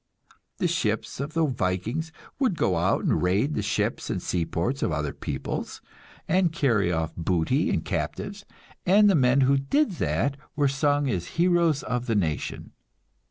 [0.57, 4.91] The ships of the Vikings would go out and raid the ships and seaports of
[4.91, 5.79] other peoples,
[6.27, 8.43] and carry off booty and captives,
[8.83, 12.71] and the men who did that were sung as heroes of the nation.